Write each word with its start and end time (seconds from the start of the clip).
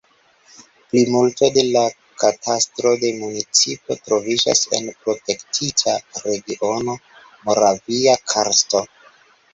Plimulto 0.91 1.49
de 1.57 1.63
la 1.73 1.83
katastro 2.23 2.93
de 3.03 3.11
municipo 3.19 3.97
troviĝas 4.07 4.63
en 4.79 4.89
protektita 5.05 5.95
regiono 6.25 6.97
Moravia 7.49 8.17
karsto. 8.35 8.83